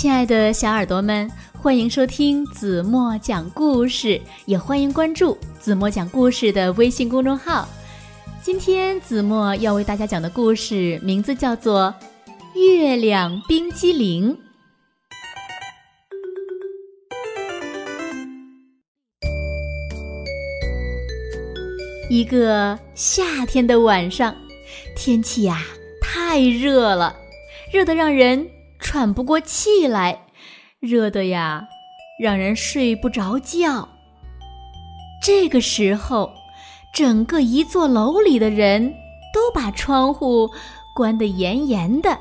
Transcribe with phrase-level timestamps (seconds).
[0.00, 7.68] 亲爱的小耳朵们，欢迎收听子墨讲故事，也欢迎关注子墨讲故事的微信公众号。
[8.42, 11.94] 今天子墨要为大家讲的故事名字叫做
[12.58, 14.34] 《月亮冰激凌》。
[22.08, 24.34] 一个夏天的晚上，
[24.96, 25.62] 天气呀
[26.00, 27.14] 太热了，
[27.70, 28.48] 热得让人
[28.90, 30.26] 喘不过气来，
[30.80, 31.68] 热的呀
[32.20, 33.88] 让人睡不着觉。
[35.22, 36.28] 这个时候，
[36.92, 38.92] 整个一座楼里的人
[39.32, 40.50] 都把窗户
[40.92, 42.18] 关得严严的，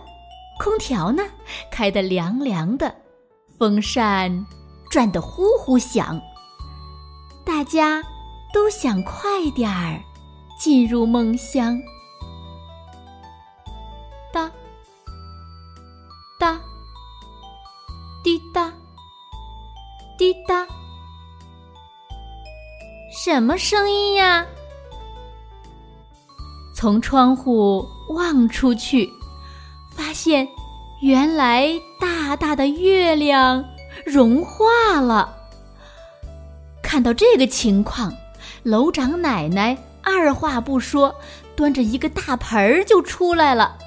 [0.60, 1.24] 空调呢
[1.72, 2.96] 开得凉凉的，
[3.58, 4.46] 风扇
[4.92, 6.22] 转得呼呼响，
[7.44, 8.04] 大家。
[8.52, 10.02] 都想快点儿
[10.60, 11.80] 进入梦乡。
[20.20, 20.68] 滴答，
[23.10, 24.46] 什么声音呀？
[26.76, 29.10] 从窗户望出去，
[29.96, 30.46] 发现
[31.02, 31.70] 原来
[32.02, 33.64] 大大的月亮
[34.06, 35.34] 融化了。
[36.84, 38.14] 看到这个情况。
[38.64, 41.16] 楼长奶奶二话不说，
[41.56, 43.78] 端着一个大盆儿就出来了。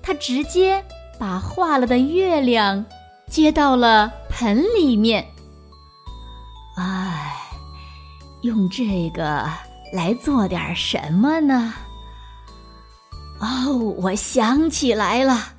[0.00, 0.82] 她直接
[1.18, 2.82] 把化了的月亮
[3.28, 5.26] 接到了盆里面。
[8.42, 9.48] 用这个
[9.92, 11.72] 来做点什么呢？
[13.40, 15.54] 哦，我想起来了。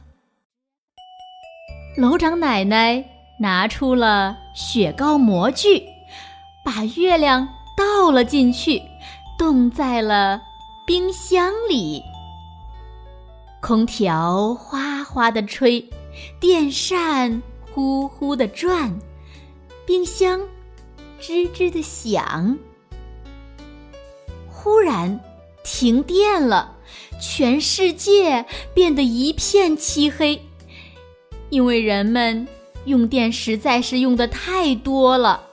[1.98, 3.04] 楼长奶奶
[3.40, 5.84] 拿出了雪糕模具，
[6.64, 7.48] 把月亮。
[7.76, 8.80] 倒了进去，
[9.36, 10.40] 冻在了
[10.86, 12.04] 冰箱里。
[13.64, 15.84] 空调哗哗的吹，
[16.40, 17.42] 电扇
[17.74, 18.94] 呼呼的转，
[19.88, 20.40] 冰箱
[21.20, 22.56] 吱吱的响。
[24.64, 25.20] 忽然
[25.62, 26.78] 停电了，
[27.20, 30.42] 全世界变得一片漆黑，
[31.50, 32.48] 因为人们
[32.86, 35.44] 用电实在是用的太多了。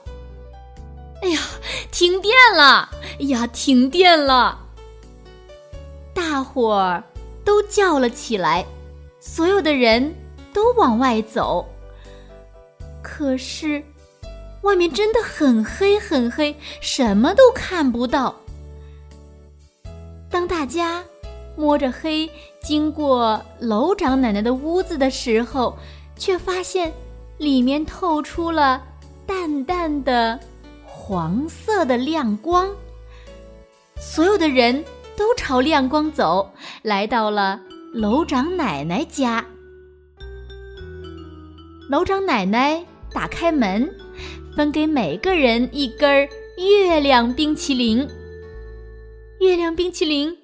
[1.21, 1.41] 哎呀！
[1.91, 2.89] 停电了！
[3.19, 4.57] 哎呀，停电了！
[6.13, 7.03] 大伙儿
[7.43, 8.65] 都叫了起来，
[9.19, 10.15] 所有的人
[10.53, 11.67] 都往外走。
[13.03, 13.83] 可是，
[14.61, 18.33] 外面真的很黑很黑，什么都看不到。
[20.31, 21.03] 当大家
[21.55, 22.27] 摸着黑
[22.63, 25.77] 经过楼长奶奶的屋子的时候，
[26.15, 26.91] 却发现
[27.37, 28.81] 里面透出了
[29.27, 30.39] 淡淡的。
[31.03, 32.69] 黄色的亮光，
[33.97, 34.85] 所有的人
[35.17, 36.49] 都朝亮光走，
[36.83, 37.59] 来到了
[37.91, 39.43] 楼长奶奶家。
[41.89, 42.81] 楼长奶奶
[43.11, 43.93] 打开门，
[44.55, 48.07] 分给每个人一根月亮冰淇淋。
[49.41, 50.37] 月亮冰淇淋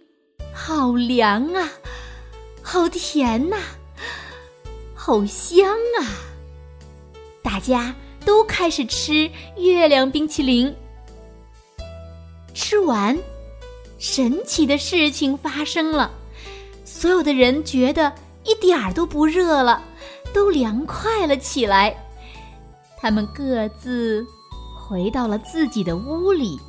[0.51, 1.69] 好凉啊，
[2.63, 3.55] 好甜呐，
[4.95, 5.69] 好香
[6.01, 6.01] 啊！
[7.43, 7.93] 大家。
[8.25, 10.75] 都开始吃月亮冰淇淋。
[12.53, 13.17] 吃完，
[13.99, 16.11] 神奇的事情发生了，
[16.83, 18.11] 所有的人觉得
[18.43, 19.81] 一点儿都不热了，
[20.33, 21.95] 都凉快了起来。
[22.97, 24.25] 他们各自
[24.75, 26.59] 回到了自己的屋里，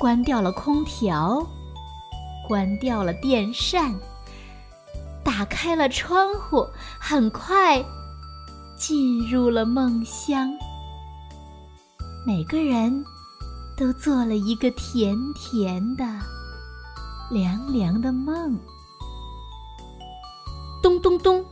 [0.00, 1.46] 关掉了空调，
[2.48, 3.94] 关掉了电扇，
[5.22, 6.66] 打开了窗户，
[6.98, 7.84] 很快。
[8.78, 10.50] 进入了梦乡，
[12.26, 13.04] 每个人
[13.76, 16.04] 都做了一个甜甜的、
[17.30, 18.58] 凉凉的梦。
[20.82, 21.44] 咚咚咚，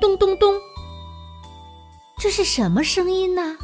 [0.00, 0.52] 咚咚咚，
[2.18, 3.56] 这是什么声音呢？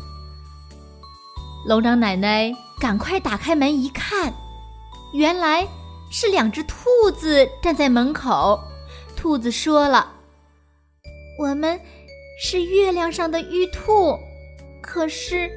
[1.67, 4.33] 楼长奶奶赶快打开门一看，
[5.13, 5.67] 原来
[6.11, 6.77] 是两只兔
[7.15, 8.61] 子站在门口。
[9.17, 10.13] 兔子说了
[11.39, 11.81] ：“我们。”
[12.45, 14.19] 是月亮上的玉兔，
[14.83, 15.49] 可是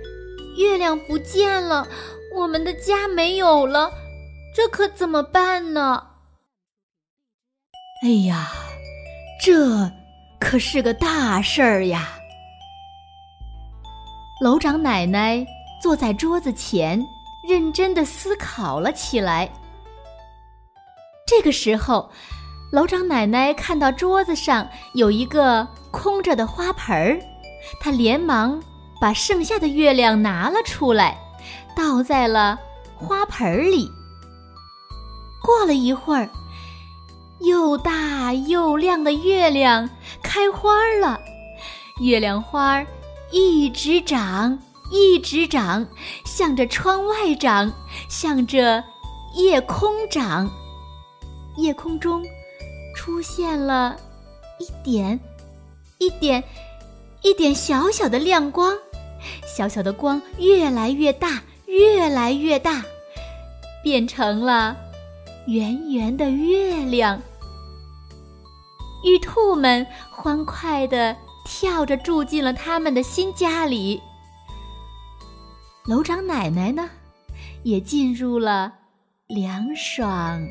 [0.56, 1.88] 月亮不见了，
[2.36, 3.92] 我们的家没有了，
[4.54, 6.06] 这可怎么办呢？
[8.04, 8.52] 哎呀，
[9.42, 9.90] 这
[10.40, 12.20] 可是个大事儿呀！
[14.44, 15.44] 楼长奶奶
[15.82, 17.06] 坐在桌子前，
[17.48, 19.50] 认真的思考了起来。
[21.28, 22.10] 这个时候，
[22.72, 25.68] 楼长奶奶看到桌子上有一个。
[25.96, 27.18] 空着的花盆儿，
[27.80, 28.62] 她连忙
[29.00, 31.18] 把剩下的月亮拿了出来，
[31.74, 32.60] 倒在了
[32.98, 33.90] 花盆里。
[35.42, 36.30] 过了一会儿，
[37.40, 39.90] 又大又亮的月亮
[40.22, 41.18] 开花了，
[42.02, 42.86] 月亮花儿
[43.32, 44.60] 一直长，
[44.92, 45.88] 一直长，
[46.24, 47.72] 向着窗外长，
[48.10, 48.84] 向着
[49.34, 50.50] 夜空长。
[51.58, 52.24] 夜空中
[52.96, 53.96] 出现了
[54.60, 55.20] 一点、
[55.98, 56.44] 一点、
[57.22, 58.78] 一点小小的亮光，
[59.46, 62.84] 小小的光越来越大，越来越大，
[63.84, 64.76] 变成了
[65.48, 67.22] 圆圆的月亮。
[69.04, 71.16] 玉兔们欢快地
[71.46, 74.02] 跳着住进了他们的新家里。
[75.88, 76.90] 楼长奶奶呢，
[77.62, 78.74] 也进入了
[79.28, 80.42] 凉爽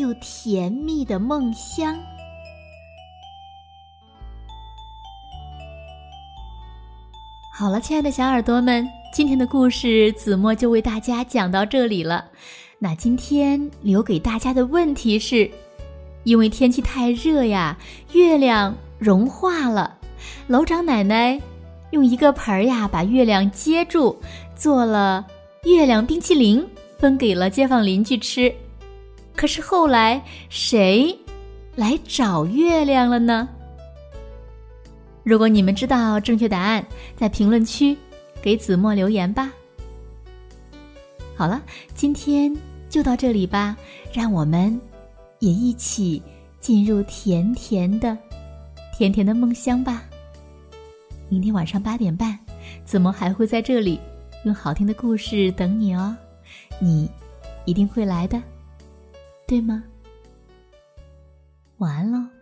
[0.00, 1.94] 又甜蜜的梦乡。
[7.52, 12.24] 好了，亲爱的小耳朵们，今天的故事子墨就为大家讲到这里了。
[12.78, 15.50] 那今天留给大家的问题是。
[16.22, 17.76] 因为天气太热呀，
[18.12, 19.98] 月亮融化了。
[20.46, 21.38] 楼长奶奶
[21.94, 24.20] 用一个盆儿呀，把月亮接住，
[24.56, 25.24] 做了
[25.62, 26.66] 月亮冰淇淋，
[26.98, 28.52] 分给了街坊邻居吃。
[29.36, 31.16] 可是后来谁
[31.76, 33.48] 来找月亮了呢？
[35.22, 36.84] 如果你们知道正确答案，
[37.16, 37.96] 在评论区
[38.42, 39.52] 给子墨留言吧。
[41.36, 41.62] 好了，
[41.94, 42.52] 今天
[42.90, 43.76] 就到这里吧，
[44.12, 44.80] 让我们。
[45.40, 46.22] 也一起
[46.58, 48.16] 进入甜甜的、
[48.96, 50.02] 甜甜的梦乡吧。
[51.28, 52.38] 明天晚上八点半，
[52.84, 54.00] 怎么还会在这里
[54.44, 56.16] 用好听的故事等你哦。
[56.80, 57.10] 你
[57.64, 58.40] 一定会来的，
[59.46, 59.82] 对吗？
[61.78, 62.33] 晚安喽。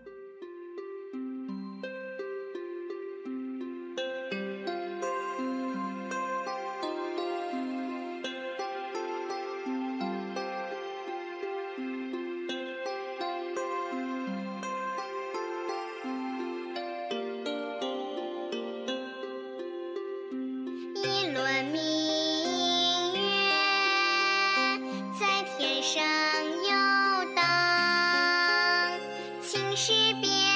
[29.52, 30.51] 心事别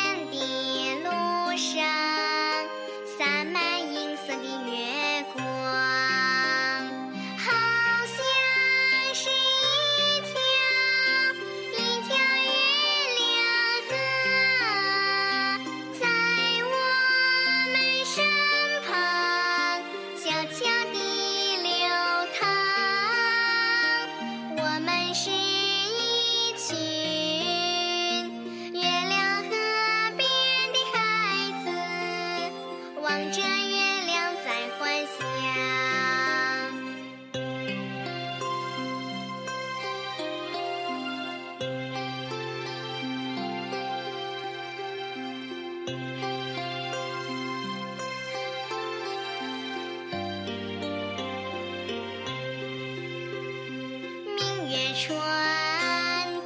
[54.99, 55.13] 穿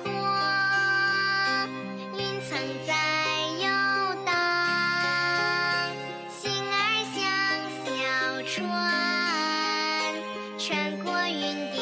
[0.02, 0.10] 过
[2.18, 2.92] 云层在
[3.60, 3.64] 游
[4.24, 4.34] 荡，
[6.28, 6.74] 心儿
[7.14, 7.16] 像
[7.86, 7.88] 小
[8.42, 8.58] 船，
[10.58, 10.68] 穿
[10.98, 11.38] 过云
[11.70, 11.79] 底。